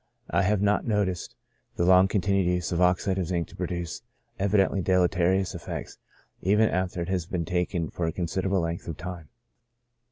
[0.31, 1.35] I have not noticed
[1.75, 4.01] the long continued use of oxide of zinc to produce
[4.39, 5.99] evidently deleterious effects,
[6.41, 9.29] even after it has been taken for a considerable length of time.